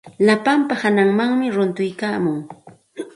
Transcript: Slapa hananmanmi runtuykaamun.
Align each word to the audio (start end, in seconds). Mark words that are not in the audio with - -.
Slapa 0.23 0.75
hananmanmi 0.81 1.47
runtuykaamun. 1.55 2.37